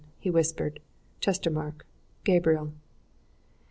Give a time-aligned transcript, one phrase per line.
[0.17, 0.79] he whispered.
[1.21, 1.85] "Chestermarke!
[2.23, 2.73] Gabriel!"